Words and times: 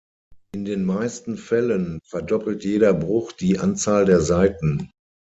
In 0.51 0.65
den 0.65 0.83
meisten 0.83 1.37
Fällen 1.37 1.99
verdoppelt 2.09 2.63
jeder 2.65 2.91
Bruch 2.95 3.33
die 3.33 3.59
Anzahl 3.59 4.03
der 4.05 4.19
Seiten. 4.19 4.89